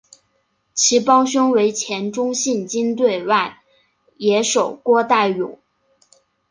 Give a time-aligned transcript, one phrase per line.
[0.73, 3.61] 其胞兄为前中信鲸队外
[4.17, 5.59] 野手郭岱咏。